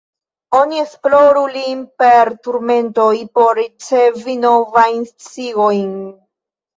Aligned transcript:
Oni 0.59 0.77
esploru 0.83 1.41
lin 1.57 1.83
per 2.01 2.31
turmentoj, 2.47 3.11
por 3.39 3.51
ricevi 3.59 4.35
novajn 4.47 5.05
sciigojn. 5.11 5.93